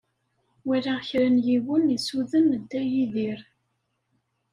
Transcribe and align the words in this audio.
Walaɣ 0.67 0.99
kra 1.09 1.27
n 1.35 1.37
yiwen 1.45 1.93
isuden 1.97 2.47
Dda 2.61 2.81
Yidir. 2.91 3.39